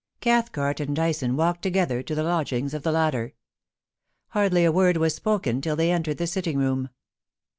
Cathcart 0.19 0.79
and 0.79 0.95
Dyson 0.95 1.35
walked 1.35 1.61
together 1.61 2.01
to 2.01 2.15
the 2.15 2.23
lodgings 2.23 2.73
of 2.73 2.81
the 2.81 2.91
latter. 2.91 3.35
Hardly 4.29 4.65
a 4.65 4.71
word 4.71 4.97
was 4.97 5.13
spoken 5.13 5.61
till 5.61 5.75
they 5.75 5.91
entered 5.91 6.17
the 6.17 6.25
sitting 6.25 6.57
room. 6.57 6.89